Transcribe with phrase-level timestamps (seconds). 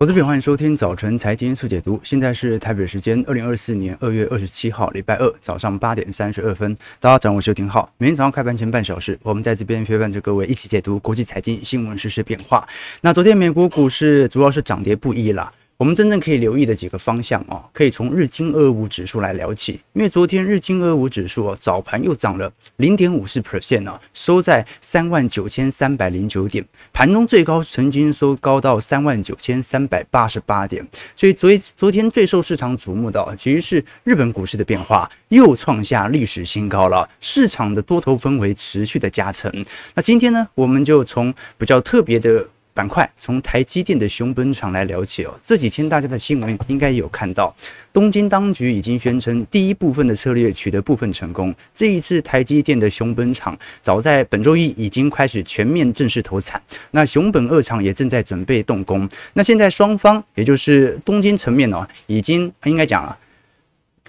[0.00, 1.98] 投资朋友，欢迎收听早晨财经速解读。
[2.04, 6.72] 现在是台北时间二零二四年二月二十七号，礼拜二早上八点三十二分。
[7.00, 7.92] 大家早上好，我是廷浩。
[7.98, 12.64] 每天早上开盘前半小时，我们在这边陪伴着各位一起解读国际财经新闻实、时变化。
[13.00, 15.52] 那昨天美国股市主要是涨跌不一啦。
[15.78, 30.84] 我们真正可以留意的几个方向哦，可以从日经二五指数来聊起，因为昨天日经二五指数哦，早盘又涨了零点五四 percent 呢，收在三万九千三百零九点，盘中最高曾经收高到三万九千三百八十八点，
[31.14, 39.64] 所以昨昨天最受市场瞩目的其实是日本股市的变化又创下历史新高了，市场的多头氛围持续的加成。
[39.94, 42.48] 那今天呢，我们就从比较特别的。
[42.78, 45.34] 板块从台积电的熊本厂来聊起哦。
[45.42, 47.52] 这几天大家的新闻应该有看到，
[47.92, 51.52] 东京当局已经宣称第一部分的策略取得部分成功。
[51.74, 59.08] 这一次台积电的熊本厂早在本周一已经开始全面正式投产，那熊本二厂也正在准备动工。
[59.32, 63.18] 那现在双方也就是东京层面哦，已经应该讲了，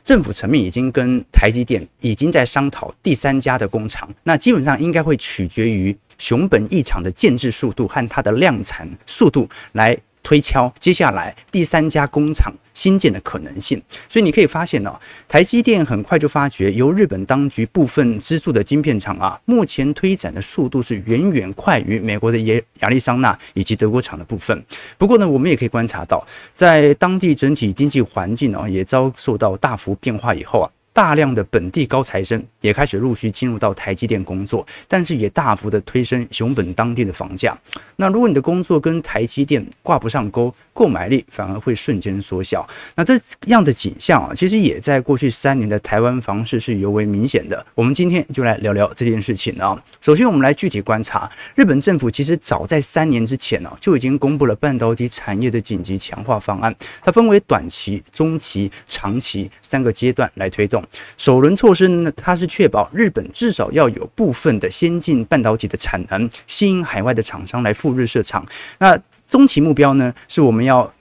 [0.09, 4.09] 政府层面已经跟台积电已经在商讨第三家的工厂。
[4.23, 5.95] 那基本上应该会取决于。
[6.19, 24.63] 熊本一厂的建制速度和它的量产速度来推敲接下来第三家工厂新建的可能性，所以你可以发现呢，台积电很快就发觉由日本当局部分资助的晶片厂啊，目前推展的速度是远远快于美国的亚亚利桑那以及德国厂的部分。
[24.97, 30.71] 不过呢，我们也可以观察到，在当地整体经济环境呢也遭受到大幅变化以后啊。
[30.99, 37.57] 大量的本地高材生也开始陆续进入到台积电工作，但是也大幅的推升熊本当地的房价。
[37.95, 42.67] 那如果你的工作跟台积电挂不上钩，购买力反而会瞬间缩小。
[42.95, 47.65] 那这样的景象啊，其实也在过去三年的台湾房市是尤为明显的。
[47.75, 49.81] 我们今天就来聊聊这件事情啊。
[50.01, 60.83] 首先，我们来具体观察，日本政府其实早在三年之前呢，就已经公布了半导体产业的紧急强化方案，它分为短期、中期、长期三个阶段来推动。
[61.17, 68.45] 首轮措施呢，它是确保日本至少要有部分的先进半导体的产能，吸引海外的厂商来赴日设厂。
[68.79, 70.91] 那中期目标呢，是我们要。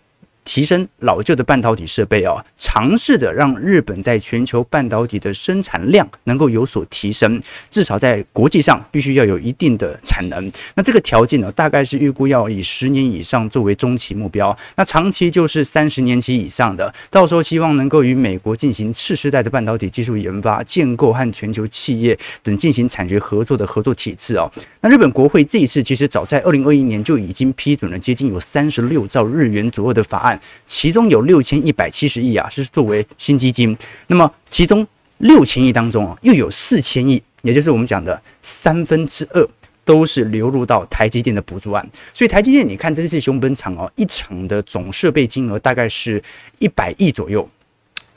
[0.49, 7.39] 提升老旧的半导体设备哦，尝试的让日本在全球半导体的生产量能够有所提升，
[7.69, 10.51] 至少在国际上必须要有一定的产能。
[10.75, 16.95] 那这个条件呢，大概是预估要以十年以上作为中期目标，那长期就是三十年期以上的。
[17.11, 24.51] 到时候希望能够与美国进行次世代的半导体技术研发、建构和全球企业等进行产学合作的合作体制哦。
[24.81, 30.38] 那日本国会这一次其实早在二零二一年就已经批准了接近有三十六兆日元左右的法案。
[30.65, 33.77] 其中有六千一百七十亿啊，是作为新基金。
[34.07, 34.87] 那么其中
[35.19, 39.49] 六千亿当中啊，又有四千亿，也就是我们讲的三分之二，
[39.85, 41.91] 都是流入到台积电的补助案。
[42.13, 46.23] 所以台积电，你看这次熊本厂哦，一场的总设备金额大概是
[46.59, 47.49] 一百亿左右，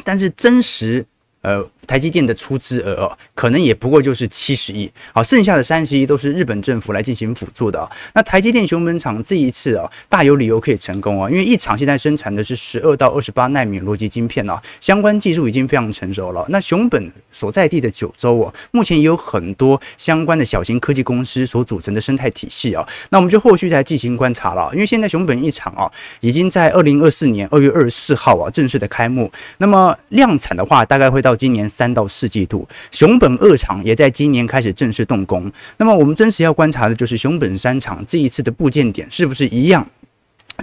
[0.03, 1.05] 但是真实。
[1.41, 7.89] 呃，台积电的出资额哦，可能也不过就是七十亿，好，剩下的三十亿都是日本政府来进行辅助的啊。
[8.13, 16.45] 那台积电熊本厂这一次啊，大有理由可以成功啊，因为一厂现在生产的是十二到二十八纳米逻辑晶片啊，相关技术已经非常成熟了。
[16.49, 22.87] 那熊本所在地的九州哦，目前也有很多相关的小型科技公司所组成的生态体系啊。
[23.09, 31.30] 那我们就后续再进行观察了，因为现在熊本一厂啊，已经在二零二四年二月二十四号啊正式的开幕，那么量产的话，大概会到。
[31.31, 35.49] 到今年三到四季度，熊本二厂也在今年开始正式动工。
[35.77, 39.87] 那么我们真实要观察的就是熊本三厂这一次的部件点是不是一样？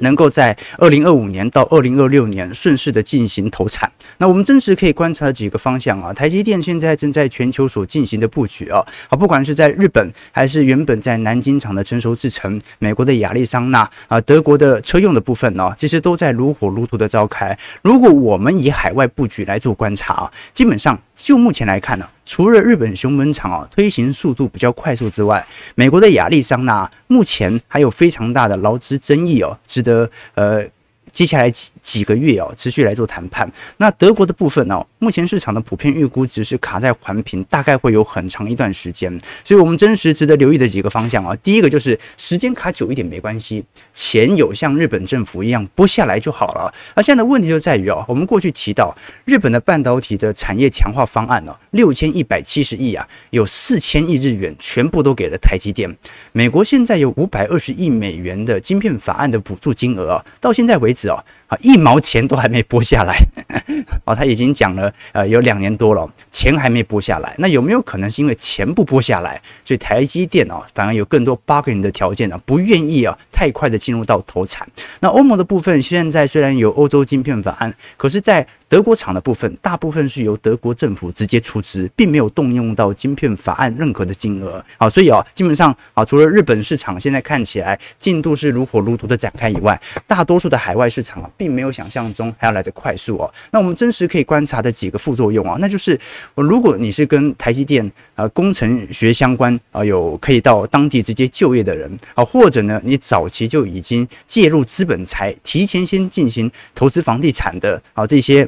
[0.01, 3.91] 能够在二零二五年到二零二六年顺势的进行投产。
[4.19, 6.13] 那我们真实可以观察几个方向啊。
[6.13, 17.57] 台积电现在正在全球所进行的布局啊，好，不管是在日本还是原本在南京厂的成熟制程，美国的亚利桑那啊，德国的车用的部分呢，其实都在如火如荼的召开。
[17.83, 22.09] 如果我们以海外布局来做观察啊，基本上就目前来看呢。
[22.29, 25.45] 除了日本熊本厂啊推行速度比较快速之外，
[25.75, 30.65] 美国的亚利桑那目前还有非常大的劳资争议哦，值得呃。
[31.11, 33.51] 接下来几几个月哦，持续来做谈判。
[33.79, 39.11] 那德国的部分呢，目前市场的普遍预估值是卡在环评，大概会有很长一段时间。
[39.43, 43.65] 所以，我们真实值得留意的几个方向啊，第一个就是时间卡久一点没关系，
[43.99, 46.73] 钱有像日本政府一样拨下来就好了。
[46.95, 55.93] 而现在的问题就在于哦，我们过去提到日本的半导体的产业强化方案呢，六千一百七十亿啊，有四千亿日元全部都给了台积电。
[56.31, 61.09] 美国现在有五百二十亿美元的晶片法案的补助金额啊，到现在为止。
[61.09, 63.19] 啊，啊一毛钱都还没拨下来。
[64.05, 67.35] 哦，他已经讲了呃有两年多了，钱还没拨下来。
[67.39, 72.41] 那有没有可能是因为钱不拨下来，所以台积电哦反而有更多 bargain 的条件呢？
[72.47, 74.67] 不愿意啊太快的进入到投产。
[75.01, 84.63] 那欧盟的部分现在虽然有欧洲晶片法案，可是，在德国厂的部分，大部分是由德国政府直接出资，并没有动用到晶片法案任何的金额。
[84.77, 93.33] 好，所以啊，基本上啊，除了日本市场现在看起来进度是如火如荼的展开以外，大多数的海外市场啊，并没有想象中还要来得快速哦。
[93.53, 95.99] 那我们真实可以观察的几个副作用啊，那就是，
[96.35, 108.47] 如果你是跟台积电啊工程学相关啊，有可以到当地直接就业的人啊，或者呢，你早期就已经介入资本财，提前先进行投资房地产的啊这些。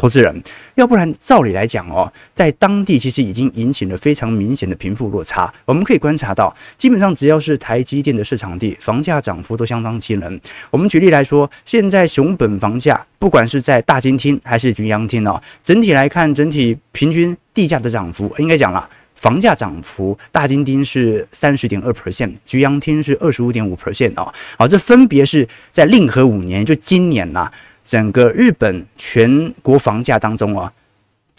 [0.00, 0.42] 投资人，
[0.76, 5.52] 要不然照理来讲哦，在当地其实已经引起了非常明显的贫富落差。
[5.66, 10.40] 我们可以观察到，基本上只要是台积电的市场地，房价涨幅都相当惊人。
[10.70, 18.88] 我们举例来说，现在熊本房价，不管是在大金厅还是菊阳厅哦，整体来看，整体平均地价的涨幅，应该讲了，
[19.20, 24.32] 房价涨幅，大金町是三十点二 percent，菊阳町是二十五点五 percent 哦。
[24.56, 27.52] 好，这分别是在令和五年，就今年呐、
[27.84, 30.72] 整个日本全国房价当中啊，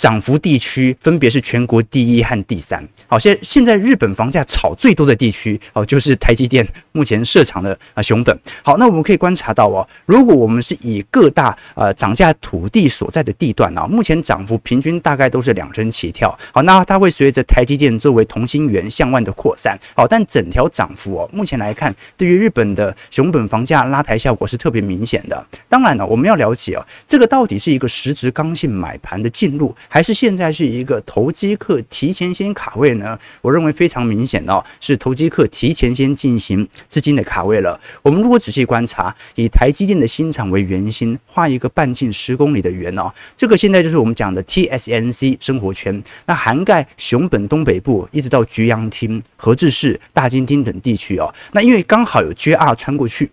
[0.02, 2.84] 涨幅地区分别是全国第一和第三。
[3.06, 8.36] 好，现现在日本房价炒最多的地区哦，就是台积电目前设厂的啊熊本。
[8.64, 16.36] 好，那我们可以观察到哦，如果我们是以各大呃涨价土地所在的地段啊，目前涨幅平均大概都是两成起跳。
[16.52, 19.78] 好，那它会随着台积电作为同心圆向外的扩散。
[19.96, 25.46] 好，但整条涨幅哦，目前来看，对于日本的熊本房价拉抬效果是特别明显的。
[25.70, 29.76] 当然了，我们要了解哦，这个到底是一个实质刚性买盘的进入。
[29.94, 33.20] 还是现在是一个投机客提前先卡位呢？
[33.42, 37.78] 我认为非常明显哦，是投机客提前先进行资金的卡位了。
[38.02, 51.36] 我们如果仔细观察，以台积电的新厂为圆心，画一个半径十公里的圆哦，这个现在就是我们讲的 TSMC 生活圈，那涵盖熊本东北部一直到菊阳町、和志市、大金町等地区哦。
[51.52, 53.30] 那因为刚好有 JR 穿过去，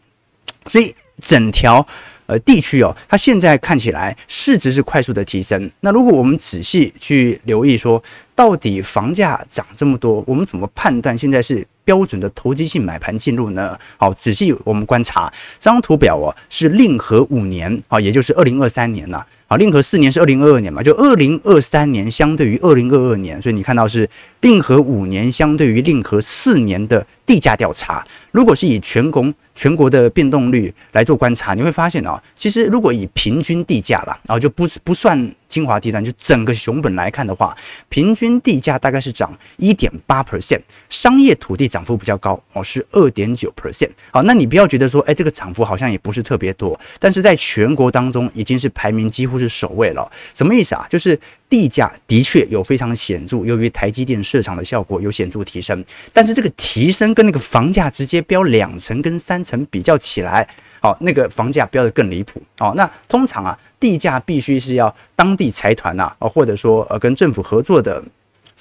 [0.66, 1.86] 所以整条。
[2.28, 5.70] 呃，地区哦，它现在看起来市值是快速的提升。
[5.80, 8.02] 那如果我们仔细去留意说，
[8.34, 13.74] 到底房价涨这么多，我们怎么判断现在是标准的投机性买盘进入呢？
[13.96, 19.24] 好，仔细我们观察这张图表哦，是令和五年啊，也就是二零二三年呐。
[19.46, 24.06] 啊，令和四年是二零二二年嘛，就二零二三年相对于二零二二年，所以你看到是
[24.42, 28.06] 令和五年相对于令和四年的地价调查。
[28.30, 35.34] 如果是以全国全国的变动率来做观察，你会发现啊，其实如果以平均地价啦，然后就不不算。
[35.58, 37.52] 精华地段就整个熊本来看的话，
[37.88, 43.90] 平均地价大概是涨一点八 percent，商业土地涨幅比较高哦，是二点九 percent。
[44.12, 50.08] 好，那你不要觉得说，哎，这个涨幅好像也不是特别多，但是在全国当中已经是排名几乎是首位了。
[50.32, 50.86] 什么意思啊？
[50.88, 60.48] 就是地价的确有非常显著，由于台积电市场的效果有显著提升，但是这个提升跟那个房价直接飙两成跟三成比较起来，
[60.82, 62.72] 哦，那个房价飙得更离谱哦。
[62.76, 63.58] 那通常啊。
[63.80, 68.02] 地价必须是要当地财团呐，或者说呃跟政府合作的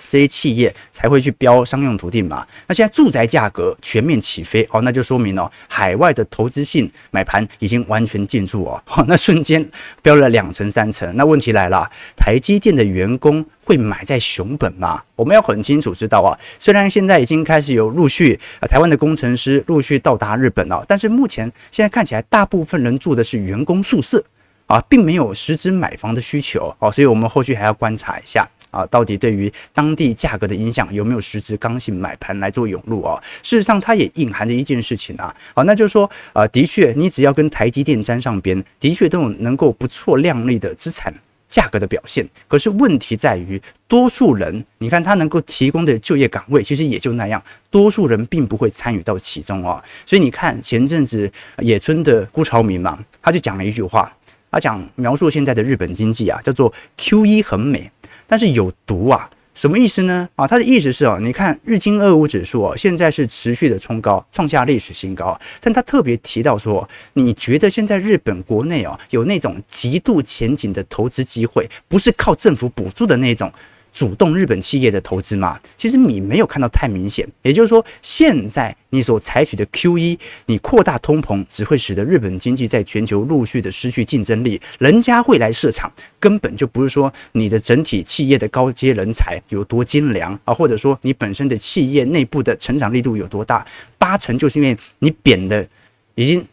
[0.09, 2.45] 这些企业才会去标商用土地嘛。
[2.67, 9.69] 那现在住宅价格全面起飞哦，那就说明哦，海外的投资性买盘已经完全进驻哦， 那瞬间
[10.01, 11.15] 飙了两成三成。
[11.15, 15.03] 那问题来了，台积电的员工会买在熊本吗？
[15.15, 24.23] 我们要很清楚知道啊，虽然现在已经开始有陆续啊台湾的工程师陆续到达日本了，但是目前现在看起来大部分人住的是员工宿舍。
[24.67, 33.21] 啊，并没有实质买房的需求哦，所以我们后续还要观察一下啊，到底对于当地价格的影响有没有实质刚性买盘来做涌入啊。
[33.43, 41.13] 事实上，它也隐含着一件事情啊，好，那就是说啊，的确，你只要跟台积电沾上边，的确都有能够不错亮丽的资产
[41.47, 42.27] 价格的表现。
[42.47, 49.81] 可是问题在于，多数人，你看他能够提供的就业岗位，其实也就那样，多数人并不会参与到其中哦。
[50.05, 54.11] 所以你看前阵子野村的辜朝明嘛，他就讲了一句话。
[54.49, 57.91] 他讲描述现在的日本经济啊，叫做 Q 一很美，
[58.27, 60.29] 但是有毒啊，什么意思呢？
[60.35, 73.51] 啊，他的意思是哦，你看日经二五指数哦，现在是持续的冲高，创下历史新高，但他特别提到说，你觉得现在日本国内哦，有那种极度前景的投资机会，不是靠政府补助的那种。
[73.97, 77.27] 主动日本企业的投资嘛，其实你没有看到太明显。
[77.41, 84.61] 也就是说，现在你所采取的 QE，你扩大通膨，只会使得日本经济在全球陆续的失去竞争力。
[84.77, 93.65] 人家会来设厂，根本就不是说你的整体企业的高阶人才有多精良啊，或者说你本身的企业内部的成长力度有多大，
[93.97, 95.67] 八成就是因为你贬的
[96.13, 96.45] 已经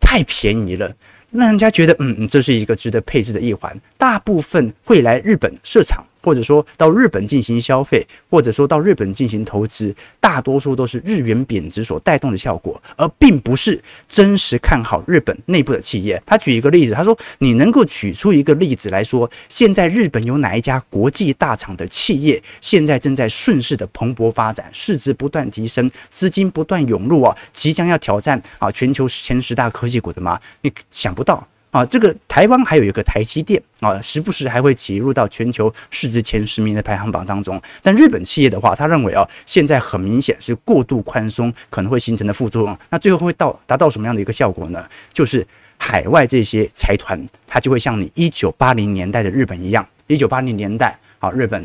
[0.00, 0.92] 太便宜了。
[1.30, 3.80] 让人家觉得嗯，这是一个值得配置的一环。
[3.96, 6.04] 大部分会来日本设厂。
[6.22, 16.20] 或者说到日本进行消费，或者说到日本进行投资，大多数都是日元贬值所带动的效果，而并不是真实看好日本内部的企业。
[16.26, 30.40] 他举一个例子，他说：“你能够举出一个例子来说，现在日本有哪一家国际大厂的企业现在正在顺势的蓬勃发展，市值不断提升，资金不断涌入啊，即将要挑战啊全球前十大科技股的吗？
[30.62, 37.60] 你想不到。”啊，这个台湾还有一个台积电啊，时不时还会挤入到全球市值前十名的排行榜当中。
[37.82, 42.78] 但日本企业的话，他认为啊，现在很明显是过度宽松可能会形成的副作用。
[42.88, 44.88] 那最后会到达到什么样的一个效果呢？
[45.12, 45.46] 就是
[45.76, 51.64] 海外这些财团，它就会像你一九八零年代的日本一样，一九八零年代啊，日本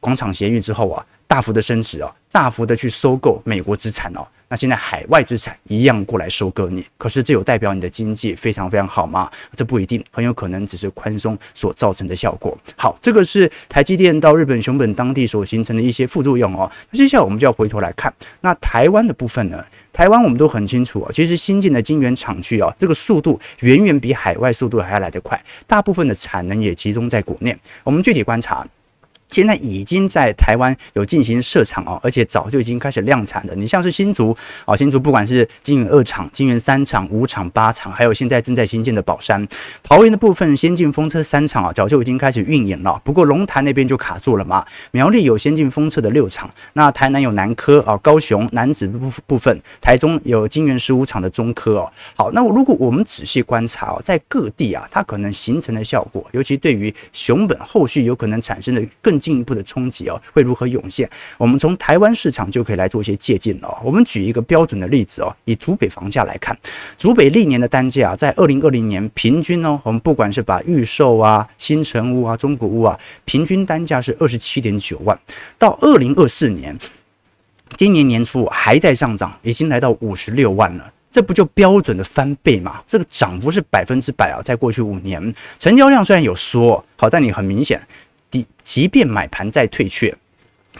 [0.00, 4.26] 广场协议之后啊，大幅的升值啊，大幅的去收购美国资产哦。
[4.48, 9.28] 那现在海外资产一样过来收割你，可是这有代表你的经济非常非常好吗？
[9.54, 12.56] 这不一定，很有可能只是宽松所造成的效果。
[12.76, 16.70] 好，这个是台积电到日本熊本当地所形成的一些副作用哦。
[16.90, 18.12] 那接下来我们就要回头来看，
[18.42, 19.64] 那台湾的部分呢？
[19.92, 27.56] 台湾我们都很清楚啊，其实新进的晶圆厂区啊，这个速度远远比海外速度还要来得快，大部分的产能也集中在国内。
[27.82, 28.64] 我们具体观察。
[29.30, 33.54] 现在已经在台湾有进行设厂哦，而且早就已经开始量产的。
[33.54, 39.46] 你像是新竹啊，新竹不管是金圆二厂、金圆三厂、五厂、八厂，还有现在正在新建的宝山、
[39.82, 42.98] 桃园的部分先进风车三厂啊，早就已经开始运营了。
[43.04, 44.64] 不过龙潭那边就卡住了嘛。
[44.92, 51.92] 苗栗有先进风车的六厂，那台南有南科啊，高雄南梓部部分，台中有金圆十五厂的中科哦。
[52.16, 59.15] 好，那如果我们仔细观察哦，在各地啊，它可能形成的效果，尤其对于熊本后续有可能产生的更。
[59.18, 61.08] 进一步的冲击哦，会如何涌现？
[61.38, 63.76] 我们从台湾市场就可以来做一些借鉴哦。
[63.84, 66.56] 我们举一个标准的例子哦，以竹北房价来看，
[66.96, 75.18] 竹北历年的单价在二零二零年平均哦，我们不管是把预售啊、新城屋啊、中古屋啊，平均单价是二十七点九万，
[75.58, 76.76] 到二零二四年，
[77.76, 80.92] 今年年初还在上涨，已经来到五十六万了。
[81.08, 82.82] 这不就标准的翻倍吗？
[82.86, 84.42] 这个涨幅是百分之百啊！
[84.42, 87.80] 在过去五年，成交量虽然有缩，好，但你很明显。
[88.30, 90.14] 即即便买盘再退却，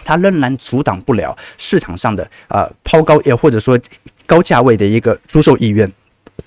[0.05, 3.79] 它仍然阻挡不了市场上的啊、抛高，也或者说
[4.27, 5.91] 高价位的一个出售意愿。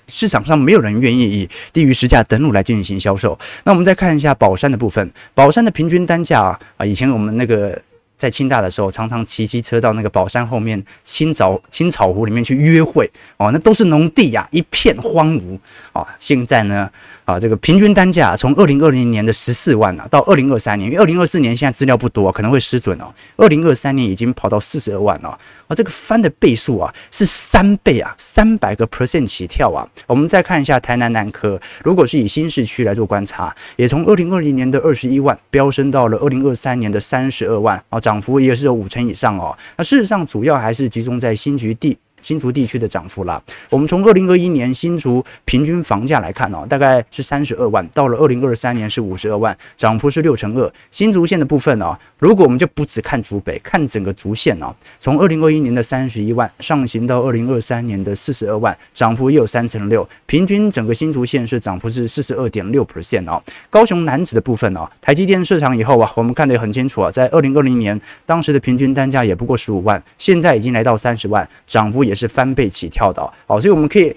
[0.06, 3.38] 市场上没有人愿意以低于实价登录来进行销售。
[3.64, 7.80] 那我们再看一下宝山的部分，宝山的平均单价，啊，以前我们那个。
[8.20, 15.58] 在清大的时候，常常骑机车到那个宝山后面青草青草湖里面去约会哦，那都是农地呀，一片荒芜
[15.94, 16.06] 啊。
[16.18, 16.90] 现在呢，
[17.24, 23.10] 啊，这个平均单价从二零二零年的十四万啊，到二零二三年，因为二零二四年现在资料不多，可能会失准哦。
[23.38, 25.30] 二零二三年已经跑到四十二万了，
[25.68, 29.88] 啊，这个翻的倍数啊是三倍啊，三百个 percent 起跳啊。
[30.06, 37.98] 我们再看一下台南南科，如果是以新市区来做观察，也从二零二零年的二十一万飙升到了二零二三年的三十二万啊。
[38.09, 39.56] 涨涨幅也是有五成以上哦。
[39.76, 41.96] 那事实上，主要还是集中在新局地。
[42.20, 50.72] 新竹地区的涨幅啦，我们从二零二一年新竹平均房价来看哦，大概是三十二万，到了二零二三年是五十二万，涨幅是六成二。
[50.90, 60.08] 新竹县的部分哦，如果我们就不只看竹北，看整个竹县哦，从二零二一年的三十一万上行到二零二三年的四十二万，涨幅也有三成六。
[60.26, 63.42] 平均整个新竹县是涨幅是四十二点六 percent 哦。
[63.68, 72.09] 高雄南子的部分哦，台积电设厂以后啊，我们看得很清楚啊，在二零二零年当时的平均单价也不过十五万，现在已经来到三十万，涨幅也。
[72.10, 74.14] 也是翻倍起跳的哦，所以我们可以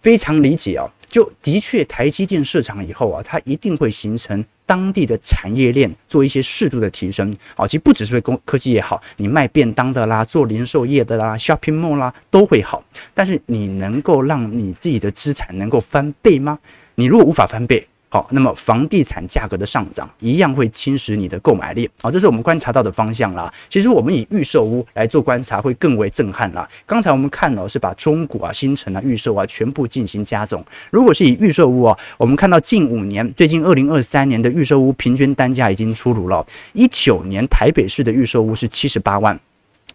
[0.00, 7.64] 非常理解啊，就的确台积电设厂以后啊，它一定会形成当地的产业链做一些适度的提升好。
[7.66, 12.82] 其实不只是为工科技也好，你卖便当的啦，做零售业的啦，shopping mall 啦都会好。
[13.14, 16.58] 但是你能够让你自己的资产能够翻倍吗？
[16.96, 17.86] 你如果无法翻倍。
[18.08, 21.90] 好，那么房地产价格的上涨一样会侵蚀你的购买力。
[22.00, 23.52] 好，这是我们观察到的方向啦。
[23.68, 26.66] 其实我们以预售屋来做观察会更为震撼啦。
[26.86, 30.64] 刚才我们看到是把中古啊、新城啊、预售啊全部进行加总。
[30.90, 36.46] 如果是以预售屋啊，我们看到近五年，最近二零二三年的预售屋平均单价已经出炉了。
[36.72, 39.38] 一九年台北市的预售屋是七十八万。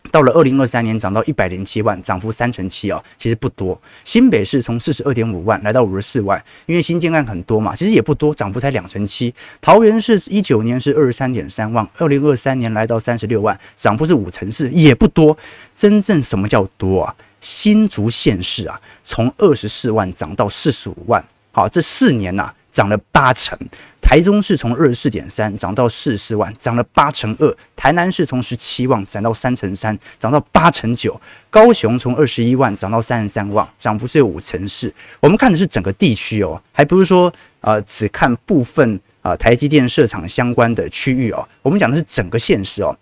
[0.10, 3.80] 到了二零二三年，涨到一百零七万，涨幅三成七哦，其实不多。
[4.04, 9.34] 新北市从四十二点五万来到五十四万，因为新建案很多嘛，其实也不多，涨幅才两成七。
[9.62, 15.38] 桃园市一九年是二十三点三万，二零二三年来到三十六万，涨幅是五成四，也不多。
[15.76, 17.16] 真正什么叫多啊？
[17.40, 22.56] 新竹县市啊，从二十四万涨到四十五万，好，这四年呐、啊。
[22.72, 23.56] 涨了八成。
[24.02, 31.14] 台中市从二十四点三涨到四十四万，涨了八成二；台南市从十七万涨到三成三，涨到八成九；
[31.50, 34.92] 高雄从二十一万涨到三十三万，涨幅是有五成四。
[35.20, 42.98] 我们看的是整个地区哦，还不是说呃只看部分啊、台积电设厂相关的区域哦，我们讲的是整个县市哦。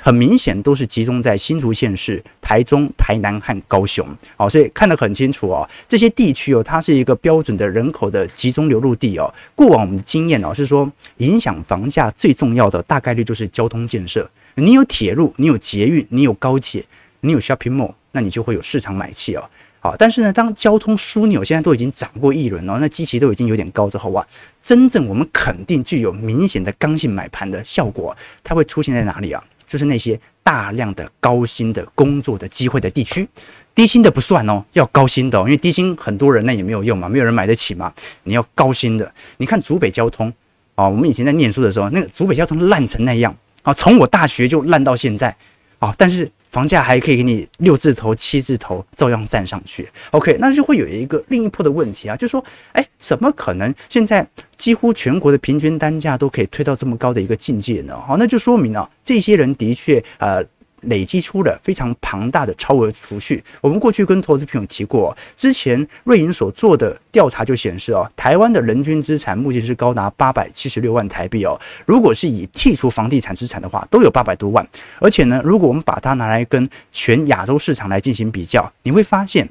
[0.00, 4.06] 很明显都是集中在新竹县市、台中、台南和高雄，
[4.36, 5.68] 好，所以看得很清楚哦。
[5.86, 9.32] 这些地区哦，它是一个标准的人口的集中流入地哦。
[9.54, 14.28] 过往我们的经验哦是说，影响房价最重要的大概率就是交通建设。
[14.54, 16.84] 你有铁路，你有捷运，你有高铁，
[17.20, 19.44] 你有 shopping mall，那你就会有市场买气哦。
[19.80, 24.24] 好，但是呢，当交通枢纽现在都已经涨过一轮了，那基期都已经有点高之后啊，
[24.60, 29.42] 真正我们肯定具有明显的刚性买盘的效果，它会出现在哪里啊？
[29.72, 33.26] 就是那些大量的高薪的工作的机会的地区，
[33.74, 37.90] 低薪的不算哦，要高薪的哦，因为低薪很多人那也没有用嘛，没有人买得起嘛。
[38.24, 40.30] 你要高薪的，你看竹北交通
[40.74, 45.34] 啊，我们以前在念书的时候，那个竹北交通烂成那样啊，从我大学就烂到现在
[45.82, 46.30] 哦，但是。
[46.52, 57.98] 房价还可以给你六字头、七字头照样站上去，OK，那就会有一个另一波的问题啊，就是说，哎，怎么可能现在几乎全国的平均单价都可以推到这么高的一个境界呢？
[57.98, 60.44] 好，那就说明了这些人的确呃。
[60.82, 63.42] 累积出了非常庞大的超额储蓄。
[63.60, 71.60] 我们过去跟投资朋友提过，之前瑞银所做的调查就显示哦，台湾的人均资产目前是高达八百七十六万台币哦。
[71.86, 74.66] 如果是以剔除房地产资产的话，都有八百多万。
[75.00, 79.48] 而且呢，如果我们把它拿来跟全亚洲市场来进行比较，你会发现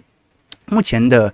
[0.67, 1.33] 目前的。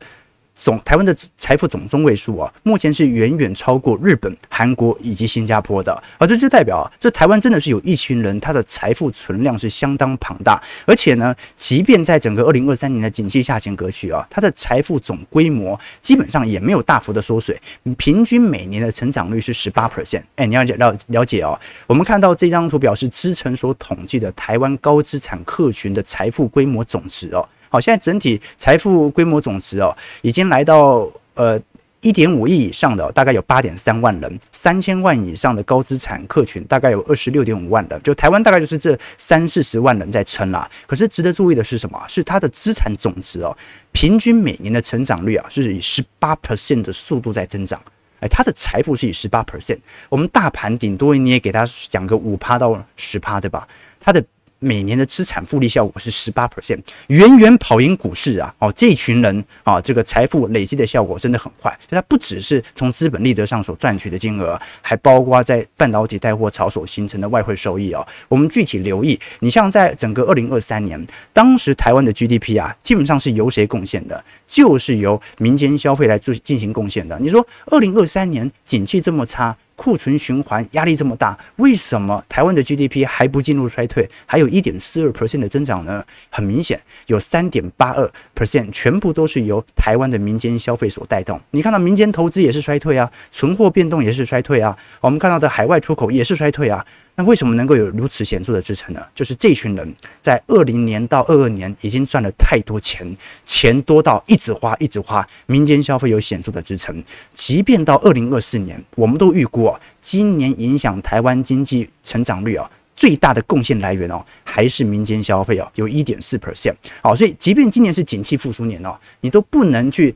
[0.58, 17.62] 总台湾的财富总中位数啊，目前是远远超过日本、韩国以及新加坡的，而这就代表啊，这台湾真的是有一群人，他的财富存量是相当庞大，而且呢，即便在整个二零二三年的景气下行格局啊，它的财富总规模基本上也没有大幅的缩水，
[17.96, 20.24] 平均每年的成长率是十八 percent。
[20.38, 27.48] 哎，你要了了解哦，我们看到这张图表是资诚所统计的台湾高资产客群的财富规模总值哦。
[27.77, 31.62] 好，现在整体财富规模总值哦，已经来到呃
[32.01, 40.67] 一点五亿以上的，大概有八点三万人，三千万以上的高资产客群大概有二十六点五万人，就台湾大概就是这三四十万人在撑啦。
[40.88, 42.03] 可是值得注意的是什么？
[42.07, 43.55] 是它的资产总值哦，
[43.91, 47.79] 平均每年的成长率啊，是以十八 percent 的速度在增长。
[48.22, 49.77] 哎，它的财富是以十八 percent，
[50.10, 53.67] 我们大盘顶多你也给它讲个五趴到十趴，对吧？
[53.99, 54.25] 它的。
[54.60, 58.54] 每年的资产复利效果是十八 percent，远远跑赢股市啊！
[58.60, 61.72] 哦，这群人啊，这个财富累积的效果真的很快。
[61.88, 68.06] 就它不只是从资本利得上所赚取的金额，还包括在半导体带货潮所形成的外汇收益哦。
[68.28, 74.24] 我们具体留意，你像在整个二零二三年，当时台湾的 GDP 啊，基本上是由谁贡献的？
[74.48, 77.17] 就是由民间消费来做进行贡献的。
[77.20, 79.56] 你说二零二三年景气这么差？
[79.78, 86.04] 库存循环压力这么大，为什么台湾的 GDP 还不进入衰退，还有一点四二 percent 的增长呢？
[86.30, 91.40] 很明显，有三点八二 percent 全部都是由台湾的民间消费所带动。
[91.52, 96.84] 你看到民间投资也是衰退啊，存货变动也是衰退啊，我们看到的海外出口也是衰退啊。
[97.19, 99.01] 那为什么能够有如此显著的支撑呢？
[99.15, 107.03] 就是这群人在二零年到二二年已经赚了太多钱，钱多到一直花一直花，民间消费有显著的支撑。
[107.34, 116.75] 即便到二零二四年，我们都预估啊，今年影响台湾经济成长率啊最大的贡献来源哦，还是民间消费哦，有一点四 percent。
[117.01, 120.13] 好，所以即便今年是景气复苏年哦，你都不能去。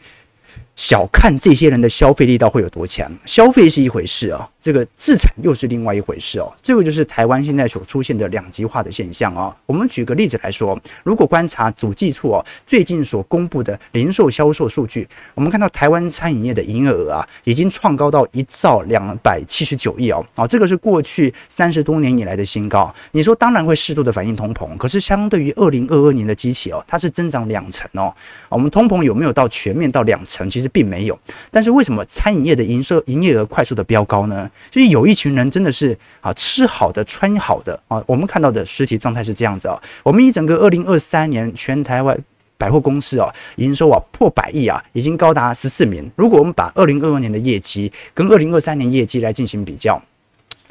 [0.76, 3.12] 小看这些人的消费力道会有多强？
[3.26, 6.52] 消费是一回事啊，这个资产又是另外一回事哦。
[6.62, 9.56] 这个就是台湾现在所出现的两极化的现象啊。
[9.68, 20.26] 我们举个例子来说，如果观察主计处哦最近所公布的零售销售数据，我们看到台湾餐饮业的营业额啊，已经创高到一兆两百七十九亿哦。
[20.36, 22.92] 啊，这个是过去三十多年以来的新高。
[23.12, 28.12] 你说当然会适度的反映通膨，可是相对于二零二二年的基期哦，它是增长两成哦。
[28.50, 30.50] 我们通膨有没有到全面到两成？
[30.50, 30.61] 其实。
[30.62, 31.20] 其实并没有，
[31.50, 34.48] 但是为什么餐饮业的营收营业额快速的飙高呢？
[34.70, 39.82] 就是有一群人真的是啊，吃好的穿好的啊，我们看到的实体状态是这样子啊。
[40.04, 42.16] 我们一整个二零二三年全台湾
[42.60, 46.08] 百货公司啊营收啊破百亿啊，已经高达十四名。
[46.16, 50.00] 如果我们把二零二二年的业绩跟二零二三年业绩来进行比较。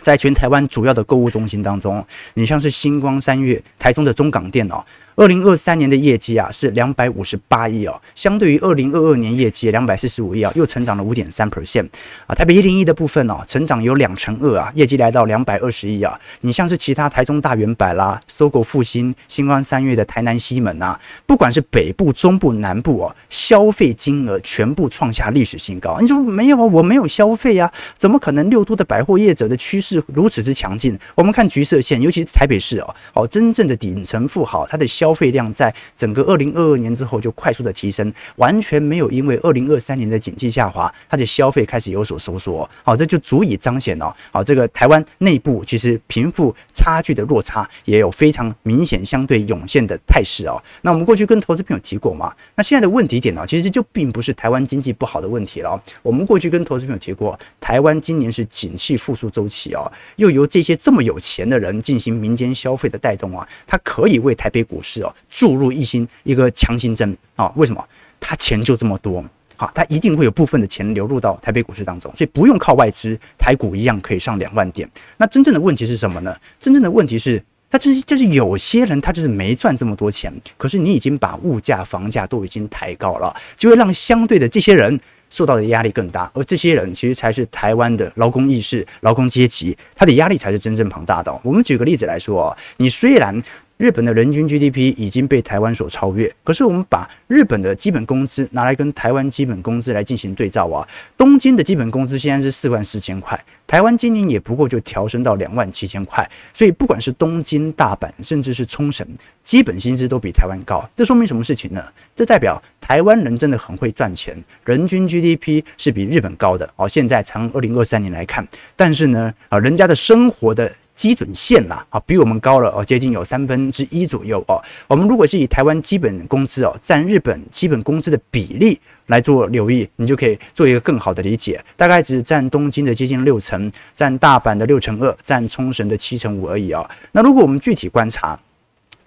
[0.02, 4.82] 在全台湾主要的购物中心当中，你像是星光三月、台中的中港店哦，
[5.16, 11.88] 二零二三年的业绩啊是两百五十八亿哦，相对于二零二二年业绩两百四十五亿啊，又成长了五点三 percent
[12.26, 12.34] 啊。
[12.34, 16.18] 台北一零一的部分哦，成长有两成二啊，业绩来到两百二十亿啊。
[16.40, 25.98] 你像是其他台中大远百啦、搜狗复兴、新光三越的台南西门啊，不管是北部、中部、南部哦，消费金额全部创下历史新高。
[26.00, 26.64] 你说没有啊？
[26.64, 28.40] 我没有消费呀，怎么可能？
[28.50, 42.68] 六都的百货业者的趋势如此之强劲，我们看橘色线，尤其是台北市哦，哦，真正的顶层富豪，他的消费量在整个二零二二年之后就快速的提升，完全没有因为二零二三年的景气下滑，它的消费开始有所收缩。
[42.84, 50.62] 好，这就足以彰显哦，好，这个台湾内部其实贫富差距的落差也有非常明显相对涌现的态势哦。
[50.82, 55.82] 那我们过去跟投资朋友提过嘛，那现在的问题点呢，其实就并不是台湾经济不好的问题了。
[56.02, 67.52] 我们过去跟投资朋友提过，台湾今年是景气复苏周期啊，又由这些这么有钱的人进行民间消费的带动啊，它可以为台北股市哦注入一心一个强心针啊。
[67.54, 67.84] 为什么？
[68.18, 69.24] 他钱就这么多，
[69.56, 74.88] 好，他一定会有部分的钱流入到台北股市当中，所以不用靠外资，台股一样可以上两万点。
[75.16, 76.36] 那真正的问题是什么呢？
[76.58, 85.00] 真正的问题是，他就是就是有些人他就是没赚这么多钱，可是你已经把物价、房价都已经抬高了，就会让相对的这些人。
[85.30, 91.32] 受到的压力更大，而这些人其实才是台湾的劳工意识、劳工阶级，他的压力才是真正庞大的。
[91.44, 93.40] 我们举个例子来说啊，你虽然
[93.80, 109.06] 日本的人均 GDP 已经被台湾所超越，可是我们把日本的基本工资拿来跟台湾基本工资来进行对照啊，东京的基本工资现在是四万四千块，台湾今年也不过就调升到两万七千块，所以不管是东京、大阪，甚至是冲绳，
[109.42, 110.86] 基本薪资都比台湾高。
[110.94, 111.82] 这说明什么事情呢？
[112.14, 116.86] 这代表台湾人真的很会赚钱，人均 GDP 是比日本高的哦。
[116.86, 124.60] 现在从二零二三年来看，但是呢，啊，人家的生活的基准线啦，啊，比我们高了哦，接近有三分之一左右哦。
[124.86, 136.86] 我们如果是以台湾基本工资哦，占日本基本工资的比例来做留意，你就可以做一个更好的理解，大概只占东京的接近六成，占大阪的六成二，占冲绳的七成五而已哦。
[137.12, 138.38] 那如果我们具体观察，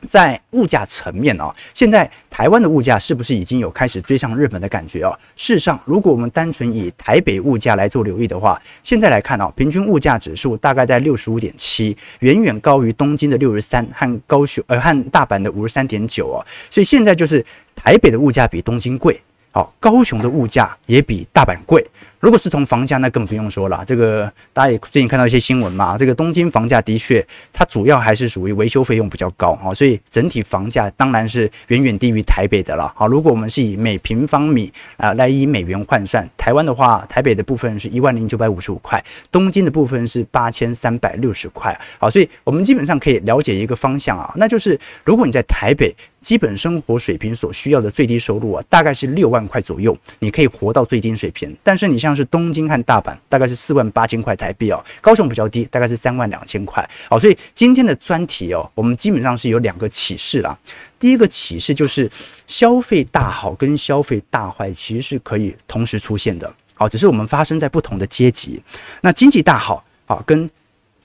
[0.07, 5.17] 在物价层面啊，现在台湾的物价是不是已经有开始追上日本的感觉啊？
[5.35, 19.19] 事实上，如果我们单纯以台北物价来做留意的话，现在来看啊，平均物价指数大概在六十五点七，远远高于东京的六十三和高雄呃和大阪的五十三点九啊，所以现在就是台北的物价比东京贵，
[19.51, 21.85] 好，高雄的物价也比大阪贵。
[22.23, 23.83] 如果是从房价，那更不用说了。
[23.85, 32.89] 这个大家也最近看到一些新闻嘛，这个东京房价的确，它主要还是属于维修费用比较高啊，所以整体房价当然是远远低于台北的了。
[32.95, 41.77] 好，如果我们是以每平方米啊来以美元换算，台湾的话，台北的部分是一万零九百五十五块，东京的部分是八千三百六十块。
[41.99, 51.53] 好，所以我们基本上可以了解一个方向啊，那就是如果你在台北基本生活水平所需要的最低收入啊，大概是六万块左右，你可以活到最低水平。
[51.61, 56.87] 但是你像是东京和大阪大概是四万八千块台币哦，高雄比较低，大概是三万两千块。
[57.09, 60.57] 好，所以今天的专题哦，我们基本上是有两个启示啦。
[60.99, 62.09] 第一个启示就是
[62.47, 66.53] 消费大好跟消费大坏其实是可以同时出现的。
[66.75, 68.61] 好，只是我们发生在不同的阶级。
[69.01, 70.49] 那经济大好啊，跟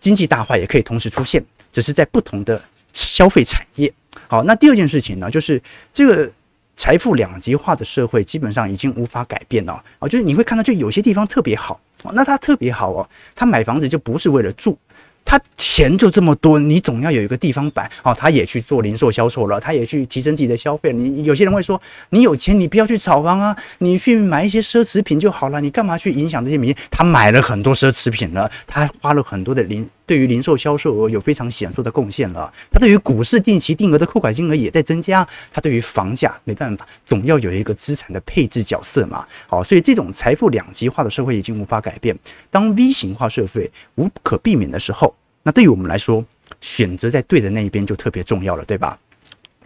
[0.01, 2.61] 经济大坏也可以同时出现，只是在不同的
[2.92, 3.92] 消费产业。
[4.27, 6.31] 好，那第二件事情呢，就是这个。
[6.79, 10.07] 财富两极化的社会基本上已经无法改变了啊！
[10.09, 11.81] 就是你会看到，就有些地方特别好，
[12.14, 14.79] 那他特别好哦，他买房子就不是为了住，
[15.25, 18.14] 他钱就这么多，你总要有一个地方摆哦。
[18.14, 20.93] 他也去做零售销售了，他也去提升自己的消费。
[20.93, 26.73] 你有些人会说，你有钱，你不要去炒房啊，你去买一些奢侈品就好了，你干嘛去影响这些民？
[26.93, 29.91] 他买了很多奢侈品了，他花了很多的零。
[30.09, 39.27] 对于零售销售额有非常显著的贡献了，它对于股市定期定额的扣款金额也在增加，它对于房价没办法，总要有一个资产的配置角色嘛。
[39.47, 42.18] 好，所以这种财富两极化的社会已经无法改变。
[42.51, 46.25] 当 V 型化社会无可避免的时候，那对于我们来说，
[46.62, 48.99] 选择在对的那一边就特别重要了，对吧？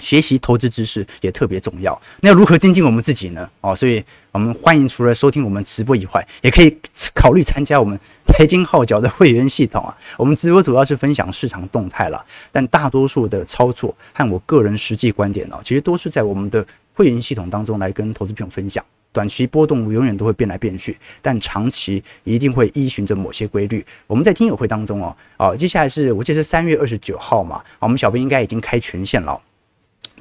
[0.02, 1.98] 学习投资知识也特别重要。
[2.20, 3.48] 那要如何精进我们自己呢？
[3.60, 6.76] 哦，所以我们欢迎除了收听我们直播以外，也可以
[7.14, 9.96] 考虑参加我们财经号角的会员系统啊。
[10.18, 18.84] 我们直播主要是分享市场动态了，但大多数的操作和我个人实际观点呢，其实都是在我们的会员系统当中来跟投资朋友分享。
[19.12, 23.84] 短期波动永远都会变来变去，但长期一定会依循着某些规律。
[24.06, 29.38] 我们在听友会当中哦，啊，接下来是我记得是三月二十九号嘛，我们小编应该已经开权限了。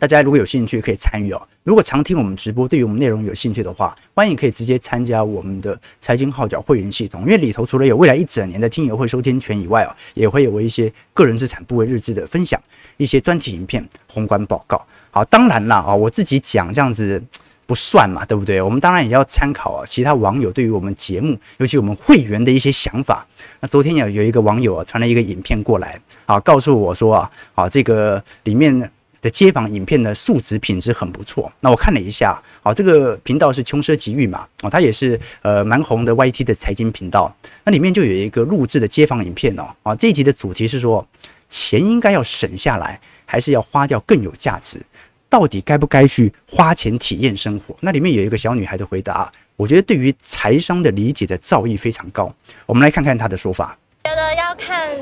[0.01, 1.39] 大家如果有兴趣可以参与哦。
[1.61, 7.21] 如果常听我们直播，对于我们内容有兴趣的话，欢迎可以直接参加我们的财经号角会员系统。
[7.21, 12.59] 因为里头除了有未来一整年的听友会收听权以外哦，也会有一些个人资产部位日志的分享，
[12.97, 14.83] 一些专题影片、宏观报告。
[15.11, 17.21] 好，当然啦啊，我自己讲这样子
[17.67, 18.59] 不算嘛，对不对？
[18.59, 23.23] 我们当然也要参考啊其他网友对于我们节目，尤其我们会员的一些想法。
[23.59, 28.91] 那昨天有有一个网友啊传了一个影片过来啊，告诉我说啊，啊这个里面。
[29.21, 31.51] 的街访影片的素质品质很不错。
[31.59, 37.33] 那我看了一下，好，这个频道是穷奢极欲嘛，哦，它也是呃蛮红的 YT 的财经频道。
[37.63, 41.07] 那里面就有一个录制的街访影片哦，啊，这一集的主题是说，
[41.47, 44.81] 钱应该要省下来，还是要花掉更有价值？
[45.29, 47.75] 到底该不该去花钱体验生活？
[47.79, 52.33] 那里面有一个小女孩的回答，我觉得对于财商的理解的造诣非常高。
[52.65, 53.77] 我们来看看她的说法。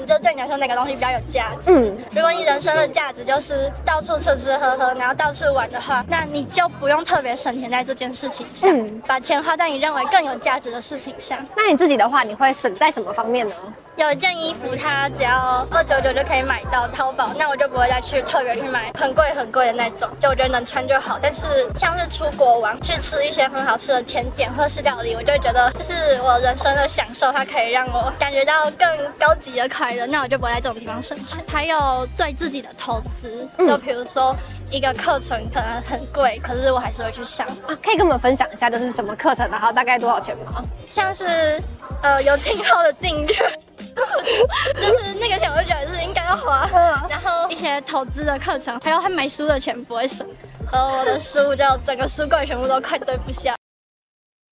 [0.06, 1.74] 就对你来说哪个东西比较有价值。
[1.74, 11.38] 嗯，如果你人生的价值就是到处吃吃喝喝，然后到处玩的话，那你就不用特别省钱在这件事情上，嗯，把钱花在你认为更有价值的事情上。
[11.56, 13.56] 那你自己的话，你会省在什么方面呢？
[14.00, 21.20] 有一件衣服，它只要二九九就可以买到淘宝，那我就不会再去特别去买很贵很贵的那种，就我觉得能穿就好。
[21.22, 28.88] 但是像是出国玩，去吃一些很好吃的甜点、或是料理，我就会觉得这是我人生的享受，它可以让我感觉到更
[29.20, 31.38] 高级的快乐，那我就不会在这种地方省钱。
[31.52, 34.34] 还有对自己的投资，就比如说
[34.72, 37.46] 一个课程可能很贵，可是我还是会去上。
[37.68, 40.64] 啊，可以跟我们分享一下这是什么课程，然后大概多少钱吗？
[40.88, 41.62] 像是
[42.02, 43.60] 呃有听号的订阅。
[44.76, 46.68] 就是那个钱，我就觉得是应该要花。
[47.10, 50.26] 然后一些投资的课程，还有他买书的钱不会省，
[50.66, 53.56] 和我的书就整个书柜全部都快堆不下。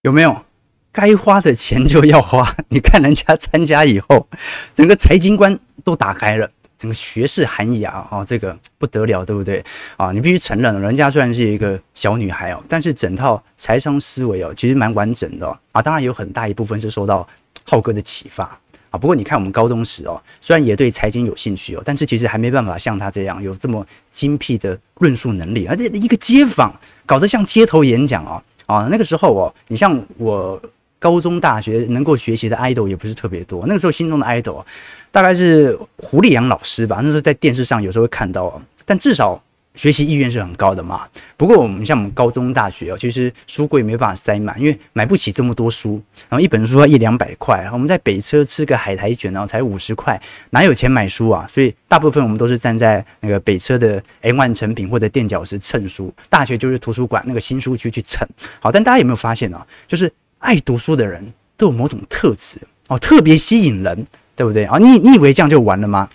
[0.02, 0.44] 有没有？
[0.92, 2.56] 该花的钱就要花。
[2.70, 4.28] 你看人家参加以后，
[4.74, 9.64] 整个财经观都打开了，整个学士涵养啊，这个不得了，对不对
[9.96, 10.12] 啊？
[10.12, 15.82] 你必须承认，人家虽然是一个小女孩哦，但是整套财商思维哦，其实蛮完整的啊。
[15.84, 17.28] 当然有很大一部分是受到
[17.64, 18.60] 浩哥的启发。
[18.98, 26.74] 不过你看我们高中时哦，虽然也对财经有兴趣哦，但是其实还没办法像他这样有这么精辟的论述能力，而且一个街访
[27.06, 30.62] 搞得像街头演讲哦，啊，那个时候哦，你像我
[31.00, 34.64] 高中、大学能够学习的 idol 也不是特别多，那个时候心中的 idol
[35.12, 39.42] 大概是胡立阳老师吧，那时候在电视上有时候会看到，但至少。
[39.78, 51.46] 学习意愿是很高的嘛，不过我们像我们高中、大学哦，其实书柜没办法塞满，因为买不起这么多书，然后一本书要一两百块，我们在北车吃个海苔卷，然后才五十块，哪有钱买书啊？
[51.48, 58.28] 所以大部分我们都是站在那个北车的 M1 成品或者垫脚石蹭书，大学就是图书馆那个新书区去蹭。
[58.60, 59.64] 好，但大家有没有发现呢？
[59.88, 61.24] 就是爱读书的人
[61.56, 64.80] 都有某种特质哦，特别吸引人，对不对啊？
[64.80, 66.10] 你你以为这样就完了吗？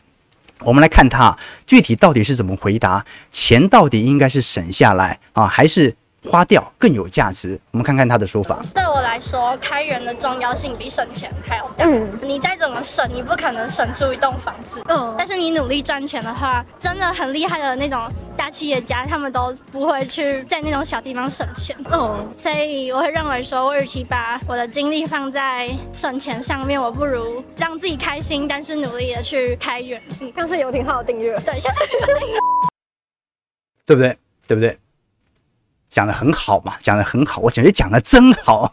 [0.65, 5.97] 我们来看他具体到底是怎么回答，钱到底应该是省下来啊，还是
[6.31, 7.59] 花掉更有价值？
[7.73, 8.63] 我们看看他的说法。
[8.75, 11.85] 对我来说，开源的重要性比省钱还要大。
[11.85, 14.83] 嗯，你再怎么省，你不可能省出一栋房子。
[14.89, 21.77] 嗯，但是你努力赚钱的话，真的很厉害的那种大企业家，他们都不会去在那种小地方省钱。
[21.91, 30.01] 嗯，所以我会认为说，我与其把我的精力放在省钱上面，我不如让自己开心，但是努力的去开源。
[30.21, 32.69] 嗯，像是游艇号的订阅，对，像是游艇号，
[33.85, 34.17] 对不对？
[34.47, 34.79] 对不对？
[35.93, 38.71] 讲得很好嘛，讲得很好，我觉得讲得真好。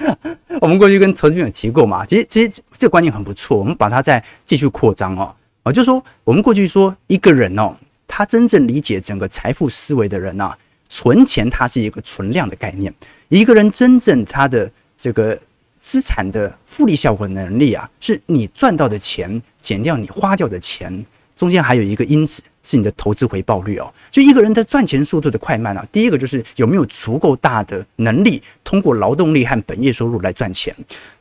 [0.60, 5.34] 我们过去跟投资朋友提过嘛，其实其实这个观念很不错，我们把它再继续扩张哦。
[5.62, 7.74] 啊，就是说我们过去说一个人哦，
[8.06, 10.52] 他真正理解整个财富思维的人呐，
[10.90, 12.92] 存钱它是一个存量的概念。
[13.30, 15.38] 一个人真正他的这个
[15.80, 21.04] 资产的复利效果能力啊，是你赚到的钱减掉你花掉的钱，
[21.38, 22.42] 中间还有一个因子。
[22.70, 25.82] 是你的投资回报率哦，就一个人的赚钱速度的快慢啊。
[25.90, 30.70] 第一个就是有没有足够大的能力，通过劳动力和本业收入来赚钱；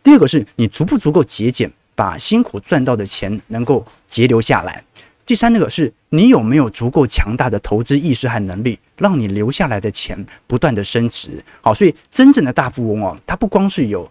[0.03, 4.83] 第二个是你足不足够节俭，把辛苦赚到的钱能够节流下来；
[5.25, 11.41] 第三那个是你有没有足够强大的投资意识和能力，让你留下来的钱不断的升值。
[11.61, 14.05] 好，所以真正的大富翁哦，他不光是有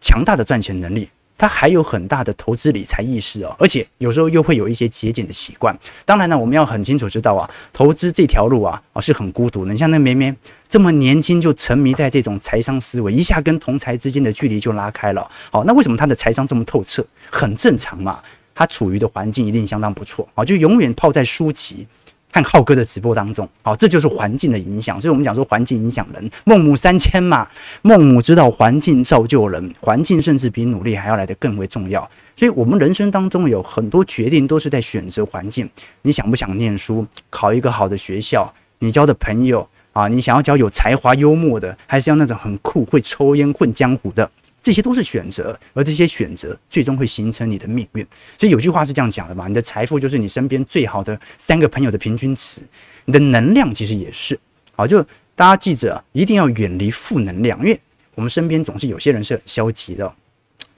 [0.00, 1.08] 强大的赚钱能力。
[1.40, 5.74] 他还有很大的投资理财意识哦，而且有时候又会有一些节俭的习惯。
[6.04, 9.72] 当然呢，我们要很清楚知道啊，投资这条路啊啊是很孤独的。
[9.72, 10.36] 你像那绵绵
[10.68, 15.26] 这么年轻就沉迷在这种财商思维，一下跟同侪之间的距离就拉开了。
[15.50, 17.02] 好，那为什么他的财商这么透彻？
[17.30, 18.20] 很正常嘛，
[18.54, 21.86] 他处于的环境一定相当不错啊，就永远泡在书籍。
[22.32, 25.00] 和浩哥的直播当中，好，这就是环境的影响。
[25.00, 27.48] 所以我们讲说环境影响人，孟母三迁嘛。
[27.82, 32.08] 孟母知道环境造就人，环境甚至比努力还要来得更为重要。
[32.36, 35.68] 所以，我们人生当中有很多决定都是在选择环境。
[36.02, 37.06] 你想不想念书？
[37.28, 44.30] 考一个好的学校，你交的朋友啊，你想要交有才华、幽默的，还是要那种很酷、会抽烟、混江湖的？
[44.62, 48.06] 这些都是选择，而这些选择最终会形成你的命运。
[48.38, 52.60] 所以有句话是这样讲的嘛：你的财富就是你身边最好的三个朋友的平均值，
[53.06, 54.38] 你的能量其实也是。
[54.76, 55.02] 好，就
[55.34, 57.80] 大家记着，一定要远离负能量，因为
[58.14, 60.12] 我们身边总是有些人是很消极的。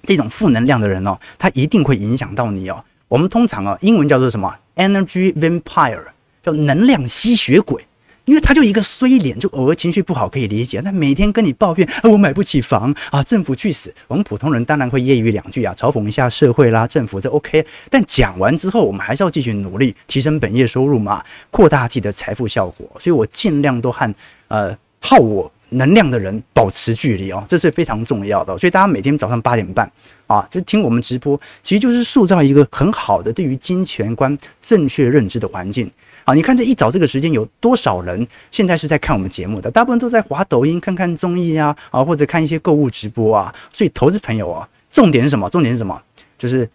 [0.05, 2.85] 这种负能量的人哦，他一定会影响到你哦。
[3.09, 6.05] 我们通常啊，英文叫做什么？Energy vampire，
[6.43, 7.85] 叫能量吸血鬼。
[8.25, 10.81] 因为他就一个衰脸，就偶尔情绪不好可以理解。
[10.85, 13.93] 那每天跟你抱怨啊，我买不起房啊，政府去死。
[14.07, 17.65] 我们普通人当然会揶揄两句啊，嘲讽一下社会啦，政府这 OK。
[17.91, 22.89] 但讲完之后，我们还是要继续努力，提升本业收入嘛，扩大自己的财富效果。
[23.01, 24.15] 所以我尽量都和
[24.49, 28.57] 呃耗我能量的人保持距离哦，这是非常重要的。
[28.57, 29.91] 所以大家每天早上八点半
[30.29, 35.91] 啊，就听我们直播，其实就是塑造一个很好的对于金钱观正确认知的环境。
[36.25, 39.71] 啊，你看这一早这个时间有多少人现在是在看我们节目的？
[39.71, 43.55] 大部分都在滑抖音、看看综艺啊，啊或者看一些购物直播啊。
[43.73, 45.49] 所以投资朋友啊，重点是什么？
[45.51, 46.01] 重点是什么？
[46.39, 46.69] 就是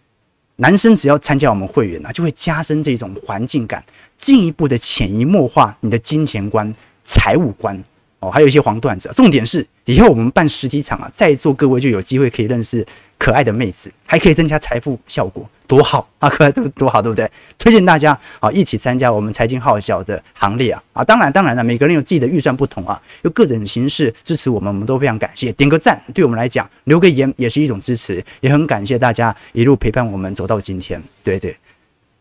[0.56, 3.84] 男生只要参加我们会员啊，就会加深这种环境感，
[4.16, 7.82] 进一步的潜移默化你的金钱观、财务观。
[8.20, 9.08] 哦，还有一些黄段子。
[9.12, 12.84] 重点是以后我们办实体场啊，在座各位就有机会可以认识
[13.18, 16.28] 可爱的妹子，还可以增加财富效果，多好 啊！
[16.28, 17.28] 可爱多多好，对不对？
[17.58, 20.82] 推荐大家啊，一起参加我们财经号角的行列啊！
[20.92, 25.50] 啊，当然当然了，每个人有自己的预算不同啊，用各种形式支持我们，我们都非常感谢。
[25.52, 31.02] 点个赞，对我们来讲，留个言也是一种支持，也很感谢大家一路陪伴我们走到今天。
[31.24, 31.56] 对对。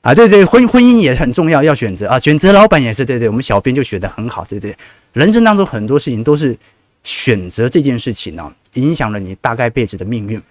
[0.01, 3.27] 啊，对对，婚婚姻也很重要，要选择啊，选择老板也是对对。
[3.29, 4.75] 我们小编就选得很好，对对。
[5.13, 6.57] 人生当中很多事情都是
[7.03, 10.41] 选择这件事情呢、影响了你大概辈子的命运。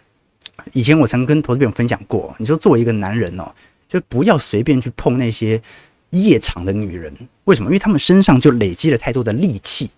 [0.72, 3.52] 以前我曾跟投资朋友分享过，你说作为一个男人哦，
[3.88, 5.60] 就不要随便去碰那些
[6.10, 7.12] 夜场的女人，
[7.44, 7.70] 为什么？
[7.70, 9.90] 因为他们身上就累积了太多的戾气，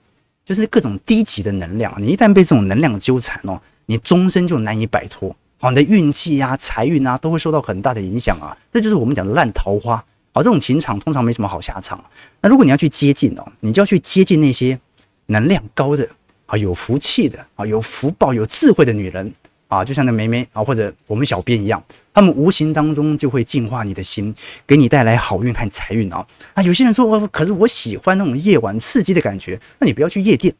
[0.44, 1.94] 就是各种低级的能量。
[2.01, 5.35] 你一旦被这种能量纠缠哦，你终身就难以摆脱。
[5.61, 8.57] 好，你的运气啊、财运啊，都会受到很大的影响啊。
[8.71, 9.97] 这就是我们讲的烂桃花。
[10.33, 12.03] 好，这种情场通常没什么好下场。
[12.42, 14.79] 那如果你要去接近哦，你就要去接近那些
[15.27, 16.09] 能量高的
[16.47, 19.33] 啊、有福气的啊、有福报、有智慧的女人
[19.68, 24.35] 啊，就像那梅梅啊，或者我们小编一样，他们无形当中就会净化你的心，
[24.66, 26.26] 给你带来好运和财运啊。
[26.54, 30.52] 那有些人说，可是我喜欢那种夜晚刺激的感觉，那你不要去夜店，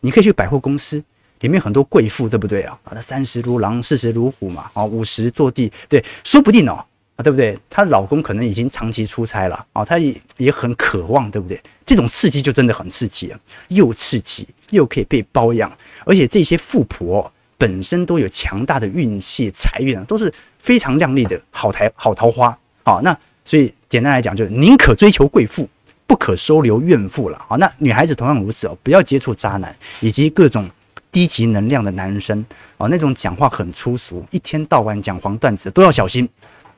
[0.00, 1.04] 你可以去百货公司。
[1.40, 2.78] 里面很多贵妇，对不对啊？
[2.82, 6.82] 啊，那三十如狼，四十如虎嘛，啊，五十坐地，对，说不定哦，
[7.14, 7.56] 啊，对不对？
[7.68, 11.60] 她老公可能已经长期出差了，啊，她也也很渴望，对不对？
[11.84, 15.70] 这种刺激就真的很刺激啊，又刺激又可以被包养，
[16.06, 23.00] 而且这些富婆本身都有强大的运气、财运啊，都是非常亮丽的好台好桃花啊。
[23.02, 25.68] 那所以简单来讲，就是宁可追求贵妇，
[26.06, 27.56] 不可收留怨妇了啊。
[27.56, 30.70] 那女孩子同样如此哦，不要接触渣男以及各种。
[31.12, 32.44] 低级能量的男生
[32.76, 36.28] 哦，那种讲话很粗俗，一天到晚讲黄段子都要小心，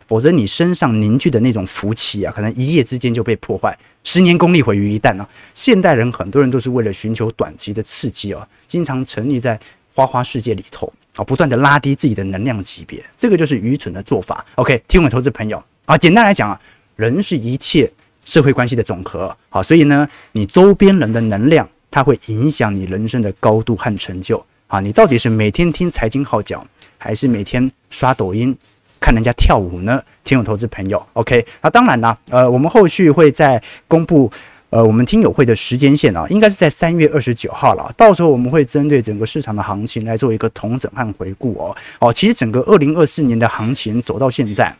[0.06, 5.28] 否则你身上凝聚的那种福气啊，可能一夜之间就被破坏，十年功力毁于一旦啊！
[5.54, 9.58] 现代人很多人都是为了寻求短期的刺激啊，经常沉溺在
[9.98, 14.44] 花花世界里头啊，不断的拉低自己的能量级别，这个就是愚蠢的做法。
[14.54, 16.60] OK，听我投资朋友啊，简单来讲啊，
[16.96, 17.90] 人是一切
[18.24, 21.68] 社会关系的总和，好，所以呢，你周边人的能量。
[21.90, 24.78] 它会影响你人生的高度和成就啊！
[24.78, 26.62] 你到底是每天听财经号角，
[26.98, 28.54] 还是每天刷抖音
[29.00, 30.00] 看人家跳舞呢？
[30.22, 31.46] 听友投资朋友，OK？
[31.62, 34.30] 那当然啦，呃，我们后续会再公布
[34.70, 37.92] 呃我们听友会的时间线啊，应该是在三月二十九号了。
[37.96, 41.76] 到时候我们会针对整个市场的行情来做一个统整和回顾哦。
[42.00, 44.74] 哦，其实整个二零二四年的行情走到现在。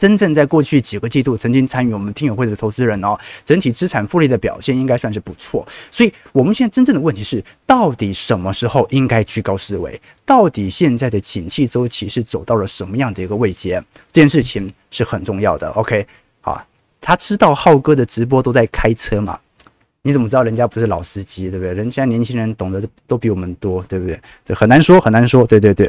[0.00, 5.64] 真正在过去几个季度曾经参与我们听友会的投资人哦，整体资产复利的表现应该算是不错。
[5.92, 10.00] 所以，我们现在真正的问题是，到底什么时候应该居高思危？
[10.24, 13.80] 到底现在的景气周期是走到了什么样的一个位阶？
[14.10, 15.68] 这件事情是很重要的。
[15.70, 16.04] OK，
[17.06, 19.38] 他知道浩哥的直播都在开车嘛？
[20.02, 21.72] 你怎么知道人家不是老司机，对不对？
[21.72, 24.20] 人家年轻人懂得都比我们多，对不对？
[24.44, 25.46] 这很难说，很难说。
[25.46, 25.88] 对对对。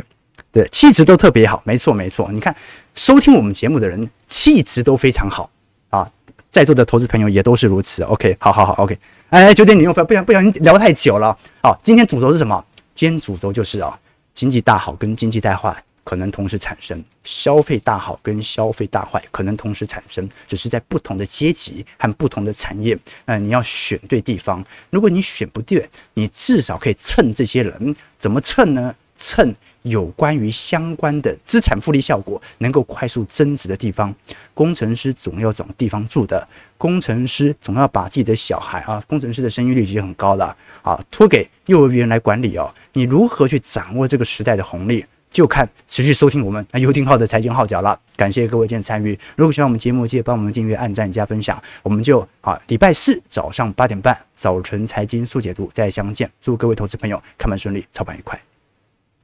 [0.51, 2.31] 对，气质都特别好，没错没错。
[2.31, 2.55] 你看，
[2.93, 5.49] 收听我们节目的人气质都非常好
[5.89, 6.07] 啊，
[6.51, 8.03] 在座的投资朋友也都是如此。
[8.03, 8.95] OK，好好好，OK。
[9.29, 11.35] 哎，九点你又不想不小心聊太久了。
[11.63, 12.63] 好，今天主轴是什么？
[12.93, 13.97] 今天主轴就是啊，
[14.35, 15.75] 经济大好跟经济大坏
[16.07, 22.97] 可能同时产生，消费大好跟消费大坏可能同时产生，只是在不同的阶级和不同的产业。
[23.25, 27.93] 那你要选对地方，如果你选不对，你至少可以蹭这些人。
[28.17, 28.95] 怎么蹭呢？
[29.15, 29.53] 蹭。
[29.83, 34.13] 有关于相关的资产复利效果能够快速增值的地方。
[34.53, 36.45] 工程师总要找地方住的，
[36.77, 42.73] 工程师总要把自己的小孩啊，工程师的生育率已经很高了啊，托给幼儿园来管理哦。
[42.93, 45.05] 你如何去掌握这个时代的红利？
[45.37, 49.15] 就看持续收听我们那优听号的财经号角了，感谢各位今天参与。
[49.35, 51.61] 如果喜欢我们节目，记得帮我们订阅、按赞、加分享。
[51.83, 56.27] 我们就啊，礼拜四早上八点半，早晨财经速解读再相见。
[56.41, 58.56] 祝各位投资朋友开盘顺利，操盘愉快。